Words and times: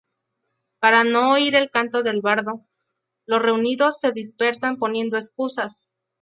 Para 0.79 1.03
no 1.03 1.29
oír 1.31 1.53
el 1.53 1.69
canto 1.69 2.01
del 2.01 2.21
bardo, 2.21 2.63
los 3.27 3.39
reunidos 3.39 3.99
se 3.99 4.11
dispersan 4.11 4.77
poniendo 4.77 5.15
excusas. 5.15 5.73